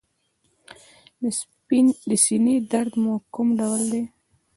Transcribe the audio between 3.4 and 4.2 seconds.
ډول دی؟